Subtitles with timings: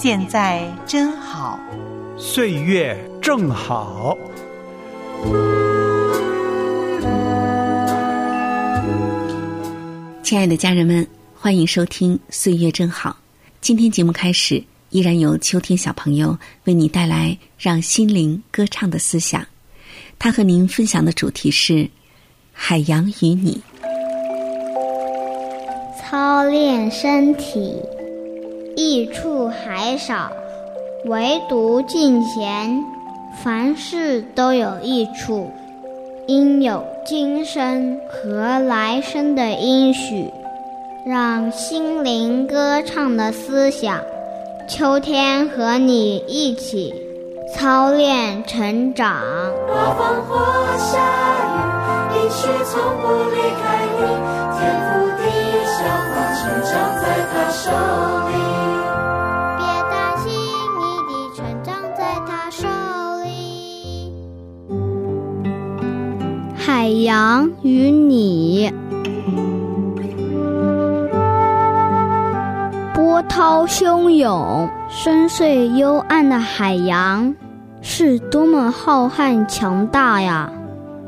[0.00, 1.58] 现在真好，
[2.16, 4.16] 岁月正好。
[10.22, 13.10] 亲爱的家人们，欢迎收听《岁月正好》。
[13.60, 19.44] 今天节目开始，依然由秋天小朋友为你带来让心灵歌唱的思想。
[20.16, 21.90] 他和您分享的主题是
[22.54, 23.60] “海洋与你”。
[26.00, 27.74] 操练身体，
[28.78, 30.30] 益处还少，
[31.06, 32.84] 唯独敬贤，
[33.42, 35.50] 凡事都有益处。
[36.28, 40.32] 应有今生和来生的应许，
[41.04, 43.98] 让心灵歌唱的思想，
[44.68, 46.94] 秋天和你一起
[47.56, 49.16] 操练成长。
[49.66, 50.36] 刮风或
[50.76, 51.00] 下
[51.48, 53.87] 雨，一曲从不离开
[67.08, 68.70] 海洋与你，
[72.92, 77.34] 波涛汹涌、深邃幽暗的海洋，
[77.80, 80.52] 是多么浩瀚强大呀！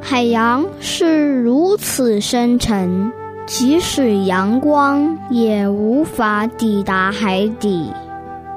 [0.00, 3.12] 海洋是如此深沉，
[3.44, 7.92] 即使阳光也无法抵达海底。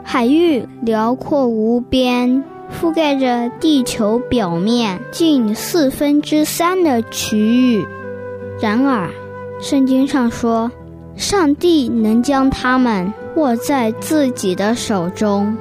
[0.06, 2.46] 海域辽阔无边。
[2.72, 7.38] 覆盖着地球表面近四分之三的区
[7.78, 7.86] 域，
[8.60, 9.10] 然而，
[9.62, 10.72] 圣经上说，
[11.16, 15.56] 上帝能将它们握在自己的手中。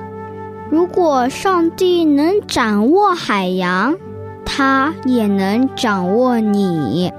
[0.71, 3.95] 如果上帝能掌握海洋，
[4.45, 7.13] 他也能掌握你。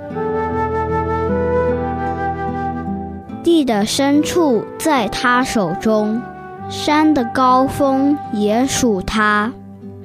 [3.43, 6.21] 地的深处在他手中，
[6.69, 9.51] 山的高峰也属他。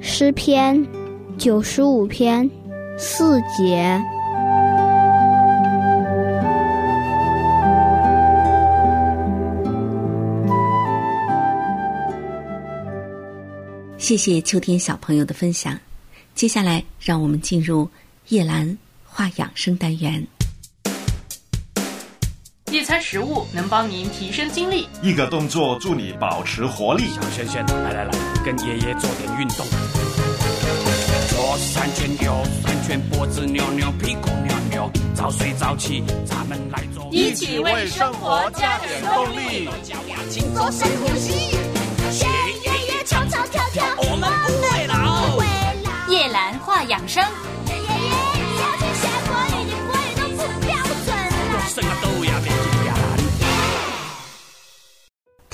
[0.03, 0.83] 诗篇
[1.37, 2.49] 九十五篇
[2.97, 4.01] 四节。
[13.99, 15.79] 谢谢秋天小朋友的分享。
[16.33, 17.87] 接下来，让我们进入
[18.29, 18.75] 叶兰
[19.05, 20.25] 画养生单元。
[22.71, 27.09] 一餐食物能帮您提升精力，一个动作助你保持活力。
[27.09, 28.11] 小轩轩，来来来，
[28.45, 29.67] 跟爷爷做点运动。
[31.27, 32.33] 左三圈，右
[32.63, 39.69] 三圈，脖子扭扭，屁股扭扭，早睡早起，咱们来做，一起为生活加点动力。
[40.29, 41.51] 请做深呼吸，
[42.09, 42.25] 学
[42.63, 43.80] 爷爷唱唱跳跳，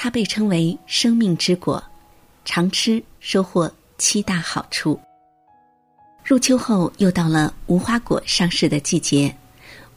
[0.08, 1.84] 它被称为生命之果，
[2.46, 4.98] 常吃收获七大好处。
[6.24, 9.36] 入秋后又到了无花果上市的季节，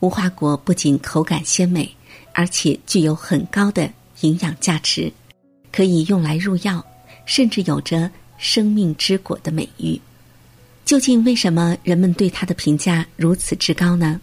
[0.00, 1.88] 无花果不仅口感鲜美，
[2.34, 3.88] 而且具有很高的
[4.22, 5.12] 营养价值，
[5.70, 6.84] 可以用来入药，
[7.24, 9.96] 甚至有着生命之果的美誉。
[10.84, 14.20] 究竟为什么人们对它的评价如此之高呢？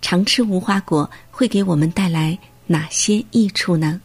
[0.00, 4.00] 常吃无花果会给我们带来哪些益处呢？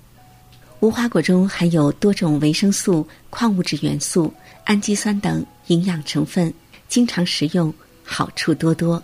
[0.81, 4.33] 无花果中含有多种维生素、矿物质元素、
[4.65, 6.51] 氨基酸等营养成分，
[6.87, 7.71] 经常食用
[8.03, 9.01] 好处多多。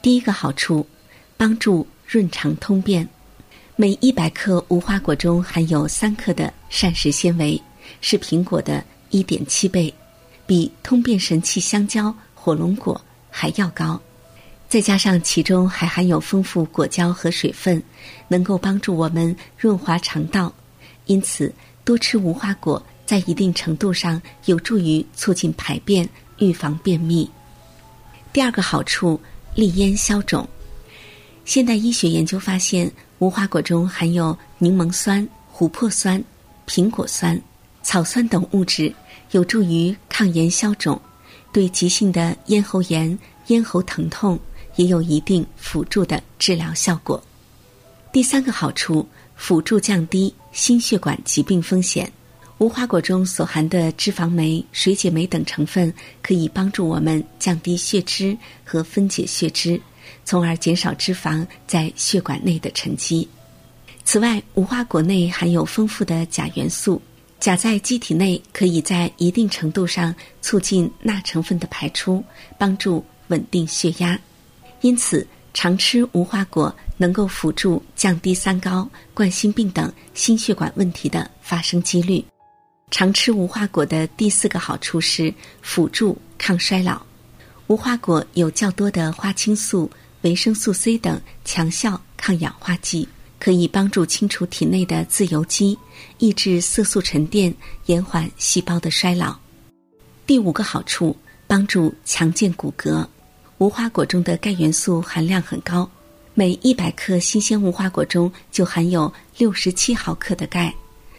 [0.00, 0.86] 第一个好处，
[1.36, 3.06] 帮助润肠通便。
[3.76, 7.60] 每一百克无花果中含有三克的膳食纤维，
[8.00, 9.92] 是苹果的一点七倍，
[10.46, 12.98] 比通便神器香蕉、火龙果
[13.28, 14.00] 还要高。
[14.66, 17.82] 再加上其中还含有丰富果胶和水分，
[18.28, 20.50] 能够帮助我们润滑肠道。
[21.06, 21.52] 因此，
[21.84, 26.08] 多吃无花果在一定程度上有助于促进排便、
[26.38, 27.28] 预防便秘。
[28.32, 29.18] 第二个好处，
[29.54, 30.46] 利咽消肿。
[31.44, 35.26] 现代医学研究发现，无花果中含有柠檬酸、
[35.56, 36.22] 琥珀酸、
[36.66, 37.40] 苹果酸、
[37.82, 38.92] 草酸等物质，
[39.30, 41.00] 有助于抗炎消肿，
[41.52, 43.16] 对急性的咽喉炎、
[43.46, 44.38] 咽喉疼痛
[44.74, 47.22] 也有一定辅助的治疗效果。
[48.16, 49.06] 第三个好处。
[49.34, 52.10] 辅助降低心血管疾病风险。
[52.56, 55.92] 无花果中所含的脂肪酶、水解酶等成分，
[56.22, 58.34] 可以帮助我们降低血脂
[58.64, 59.78] 和分解血脂，
[60.24, 63.28] 从而减少脂肪在血管内的沉积。
[64.02, 66.98] 此外，无花果内含有丰富的钾元素，
[67.38, 72.24] 钾在机体内可以在一定程度上促进钠成分的排出，
[72.56, 74.18] 帮助稳定血压。
[74.80, 82.24] 因此，常吃无花果能够辅助降低三高、冠心病等心血管问题的发生几率。
[82.90, 87.00] 常吃无花果的第四个好处是辅助抗衰老。
[87.66, 89.90] 无花果有较多的花青素、
[90.22, 93.08] 维生素 C 等强效抗氧化剂，
[93.40, 95.76] 可以帮助清除体内的自由基，
[96.18, 97.52] 抑制色素沉淀，
[97.86, 99.36] 延缓细胞的衰老。
[100.26, 101.16] 第五个好处，
[101.48, 103.04] 帮助强健骨骼。
[103.58, 105.90] 无花果中的钙元素含量很高，
[106.38, 110.72] 每一百克新鲜无花果中就含有六十七毫克的钙。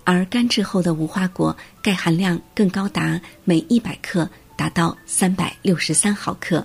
[0.04, 6.64] 而干制后的无花果钙含量更高达每一百克达到三百六十三毫克，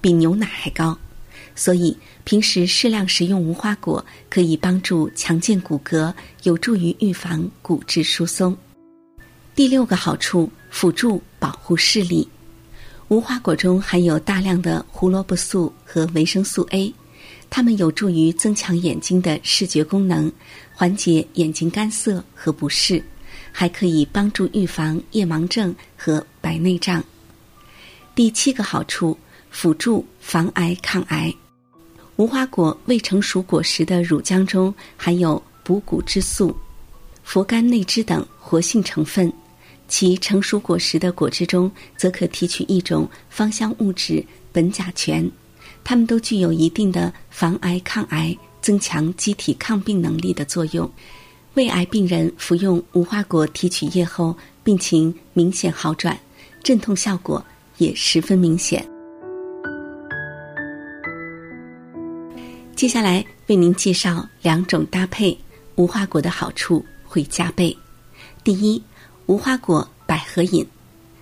[0.00, 0.98] 比牛奶还高。
[1.54, 6.12] 所以平时适量食用无花果可以帮助强健骨骼，
[6.42, 8.54] 有助于预防骨质疏松。
[9.54, 12.28] 第六个好处，辅助保护视力。
[13.06, 16.92] 无花果中含有大量的胡萝卜素和维生素 A。
[17.56, 20.30] 它们有助于增强眼睛的视觉功能，
[20.74, 23.02] 缓解眼睛干涩和不适，
[23.50, 27.02] 还可以帮助预防夜盲症和白内障。
[28.14, 29.16] 第七个好处，
[29.48, 31.34] 辅助防癌抗癌。
[32.16, 36.54] 无花果未成熟果实的乳浆中含有补骨质素、
[37.24, 39.32] 佛甘内酯等活性成分，
[39.88, 45.26] 其成熟果实的果汁中则可提取一种芳香物质苯甲醛。
[45.88, 50.90] 它们都具有一定的防癌抗癌、增强机体抗病能力的作用。
[51.54, 56.18] 胃癌病人服用无花果提取液后，病情明显好转，
[56.60, 57.42] 镇痛效果
[57.78, 58.84] 也十分明显。
[62.74, 65.38] 接下来为您介绍两种搭配
[65.76, 67.74] 无花果的好处会加倍。
[68.42, 68.82] 第一，
[69.26, 70.66] 无花果百合饮，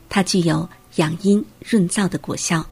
[0.08, 2.64] 它具有养阴润燥的果效。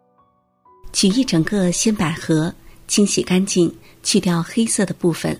[0.93, 2.55] 取一整个鲜百合，
[2.87, 5.39] 清洗干净，去掉黑色的部分，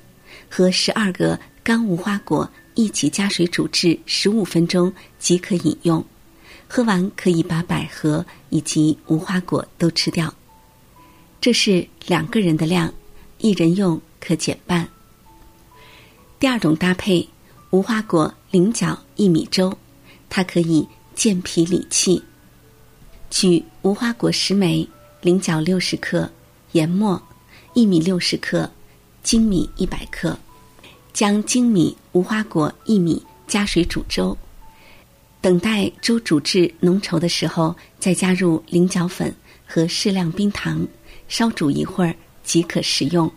[0.49, 6.05] 和十二个干无花果一起加水煮制十五分钟即可饮用。
[6.67, 10.33] 喝完可以把百合以及无花果都吃掉。
[11.39, 12.93] 这是两个人的量，
[13.39, 14.89] 一人用可减半。
[16.39, 17.29] 第二种搭配，
[17.71, 19.77] 无花果菱角薏米粥，
[20.31, 22.23] 它可以健脾理气。
[23.31, 24.89] 取无花果十枚。
[25.23, 26.29] 菱角六十克，
[26.73, 27.23] 研末，
[27.75, 28.69] 薏米六十克，
[29.25, 30.37] 粳米一百克，
[31.13, 34.37] 将粳米、无花果、薏米加水煮粥，
[35.41, 39.33] 等待粥煮至浓稠的时候，再加入菱角粉
[39.65, 40.85] 和适量冰糖，
[41.29, 43.31] 烧煮一会儿即可食用。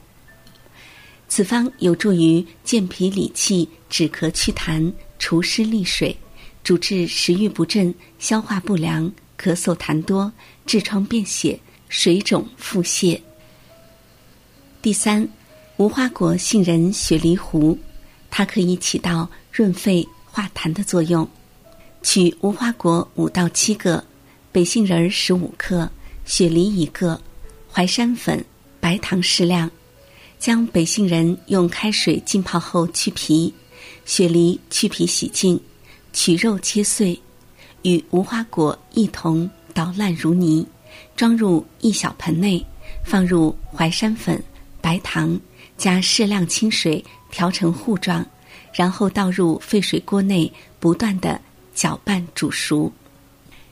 [1.28, 6.18] 此方有助于健脾理气、止咳祛痰、除湿利水，
[6.64, 9.06] 主治食欲不振、消化不良、
[9.40, 10.34] 咳嗽痰多、
[10.66, 11.60] 痔疮便血。
[11.90, 13.20] 水肿腹泻。
[14.82, 15.28] 第三，
[15.78, 17.78] 无花果杏仁雪梨糊，
[18.30, 21.28] 它可以起到润肺化痰的作用。
[22.02, 24.04] 取无花果五到七个，
[24.52, 25.90] 北杏仁十五克，
[26.26, 27.20] 雪梨一个，
[27.72, 28.44] 淮山粉、
[28.80, 29.70] 白糖适量。
[30.38, 33.52] 将北杏仁用开水浸泡后去皮，
[34.06, 35.60] 雪梨去皮洗净，
[36.14, 37.20] 取肉切碎，
[37.82, 40.68] 与无花果一同捣烂如泥。
[41.16, 42.64] 装入一小盆内，
[43.04, 44.42] 放入淮山粉、
[44.82, 45.40] 白糖，
[45.78, 48.26] 加适量清水调成糊状，
[48.74, 51.40] 然后倒入沸水锅内，不断的
[51.74, 52.92] 搅拌煮熟。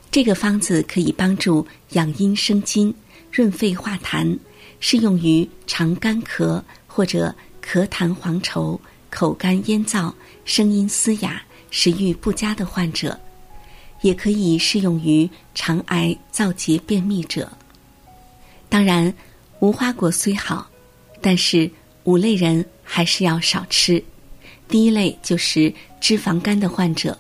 [0.10, 2.94] 这个方子可以帮助养阴生津、
[3.32, 4.38] 润肺化痰，
[4.80, 7.34] 适用于常干咳或者
[7.66, 10.14] 咳痰黄稠、口干咽燥、
[10.46, 13.20] 声音嘶哑、食欲不佳的患者。
[14.04, 17.52] 也可以适用于肠癌、造结、便秘者。
[18.70, 19.12] 当然，
[19.60, 20.70] 无花果虽好，
[21.22, 21.70] 但是
[22.04, 24.04] 五类人还是要少吃。
[24.68, 27.18] 第一类就是脂肪肝的患者，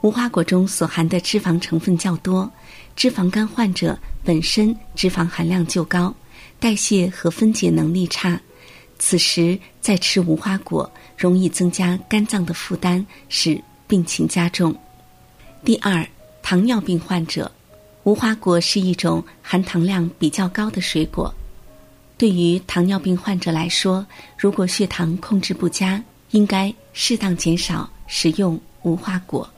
[0.00, 2.50] 无花果中所含的脂肪成分较多，
[2.96, 6.14] 脂肪肝患者本身脂肪含量就高，
[6.58, 8.40] 代谢和分解能力差，
[8.98, 14.74] 此时再吃无花果，容易增加肝脏的负担，使病情加重。
[15.64, 16.06] 第二。
[16.44, 17.50] 糖尿病患者，
[18.02, 21.34] 无花果是一种含糖量比较高的水果。
[22.18, 29.48] 对于糖尿病患者来说，如果血糖控制不佳，应该适当减少食用无花果。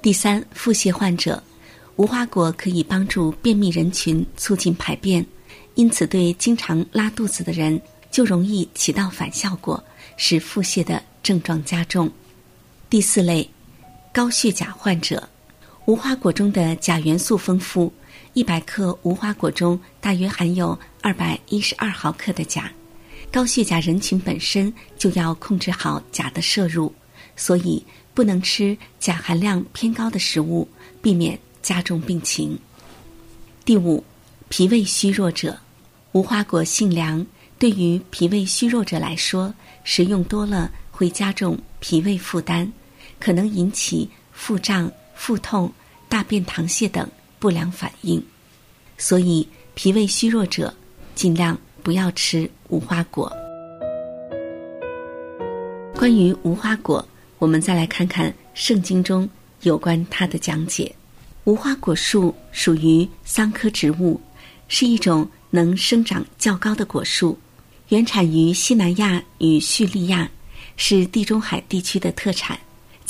[0.00, 1.40] 第三，腹泻患者，
[1.96, 5.24] 无花果可以帮助便秘人群促进排便，
[5.74, 7.78] 因此对经常拉肚子的人
[8.10, 9.84] 就容易起到反效果，
[10.16, 12.10] 使腹泻的症状加重。
[12.88, 13.46] 第四类，
[14.14, 15.28] 高血钾患者，
[15.86, 17.92] 无花果中的钾元素丰富，
[18.34, 22.70] 一百克无花果中大约含有二百一十二毫克的钾。
[23.32, 26.92] 高血钾人群本身就要控制好钾的摄入，
[27.34, 27.82] 所以
[28.12, 30.68] 不能吃钾含量偏高的食物，
[31.00, 32.58] 避免加重病情。
[33.64, 34.04] 第五，
[34.48, 35.58] 脾胃虚弱者，
[36.12, 37.24] 无花果性凉，
[37.58, 42.70] 对于脾胃虚弱者来说，食用多了会加重脾胃负担，
[43.18, 44.90] 可能引起腹胀、
[45.22, 45.70] 腹痛、
[46.08, 47.06] 大便溏泻等
[47.38, 48.24] 不良反应。
[48.96, 50.74] 所以，脾胃虚弱者
[51.14, 53.30] 尽量不要吃无花果。
[55.94, 57.06] 关于无花果，
[57.38, 59.28] 我们再来看看圣经中
[59.60, 60.90] 有关它的讲解。
[61.44, 64.18] 无花果树属于桑科植物，
[64.68, 67.38] 是一种能生长较高的果树，
[67.90, 70.26] 原产于西南亚与叙利亚，
[70.78, 72.58] 是地中海地区的特产，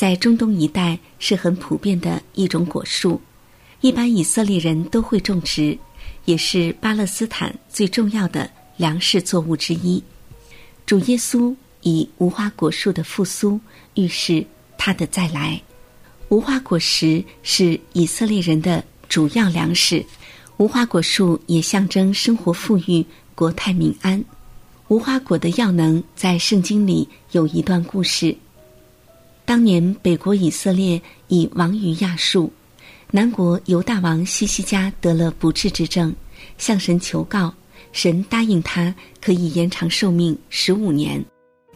[0.01, 3.21] 在中东一带是很普遍的一种果树，
[3.83, 5.77] 一般以色列人都会种植，
[6.25, 10.03] 也是巴勒斯坦最重要的粮食作物之一。
[10.87, 13.61] 主耶稣以无花果树的复苏
[13.93, 14.43] 预示
[14.79, 15.61] 他的再来。
[16.31, 20.03] 无花果实是以色列人的主要粮食，
[20.57, 23.05] 无花果树也象征生活富裕、
[23.35, 24.25] 国泰民安。
[24.89, 28.35] 无花果的药能在圣经里有一段故事：
[29.51, 32.53] 当年北国以色列已亡于亚述，
[33.11, 36.15] 南国犹大王西西家得了不治之症，
[36.57, 37.53] 向神求告，
[37.91, 41.21] 神答应他可以延长寿命十五年。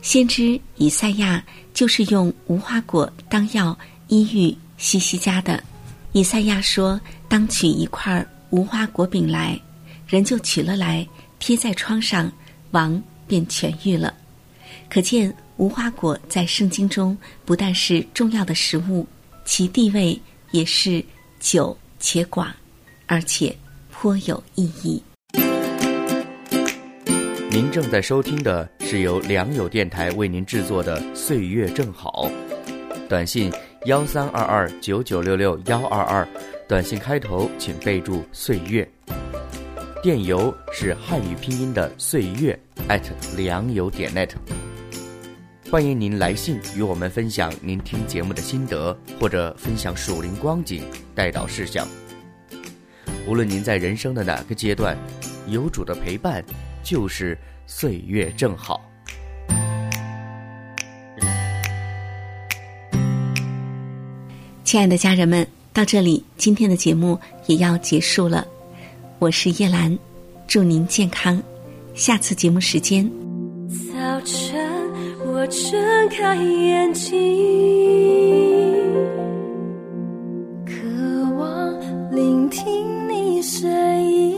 [0.02, 3.76] 先知以赛亚就是用无花果当药。
[4.06, 5.60] 医愈西西家的
[6.12, 9.60] 以赛亚说：“当取一块无花果饼来，
[10.06, 11.04] 人就取了来，
[11.40, 12.30] 贴在窗上，
[12.70, 14.14] 王便痊愈了。”
[14.88, 19.06] 可见无花果在圣经中不但是重要的食物，
[19.44, 20.20] 其地位
[20.50, 21.04] 也是
[21.40, 22.48] 久且广，
[23.06, 23.54] 而且
[23.90, 25.02] 颇有意义。
[27.50, 32.28] 您正在收听的是由良友电台为您制作的《岁月正好》，
[33.08, 33.52] 短信。
[33.86, 36.26] 幺三二二九九六六幺二二，
[36.66, 38.90] 短信开头请备注“岁月”。
[40.02, 42.58] 电邮是汉语拼音的“岁月”@
[43.36, 44.30] 良友点 net。
[45.74, 50.84] 欢迎您来信与我们分享您听节目的心得，或者分享属灵光景、
[51.16, 51.84] 带导事项。
[53.26, 54.96] 无论您在人生的哪个阶段，
[55.48, 56.44] 有主的陪伴
[56.84, 58.88] 就是岁月正好。
[64.62, 68.46] 亲爱的家人们，到这里，今天的节目也要结束了。
[69.18, 69.98] 我是叶兰，
[70.46, 71.42] 祝您健康。
[71.96, 73.10] 下次节目时间。
[73.92, 74.53] 早晨，
[75.44, 77.12] 我睁开眼睛，
[80.64, 80.72] 渴
[81.36, 81.70] 望
[82.10, 82.64] 聆听
[83.10, 83.70] 你声
[84.10, 84.32] 音，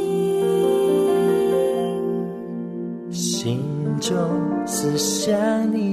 [3.12, 3.62] 心
[4.00, 4.18] 中
[4.66, 5.32] 思想
[5.72, 5.85] 你